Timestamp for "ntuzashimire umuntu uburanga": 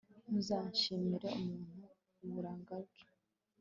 0.27-2.75